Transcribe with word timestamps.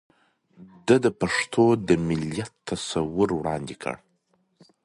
ده 0.85 0.95
د 1.05 1.07
پښتنو 1.21 1.65
د 1.87 1.89
مليت 2.07 2.51
تصور 2.69 3.29
وړاندې 3.35 3.75
کړ 3.83 3.95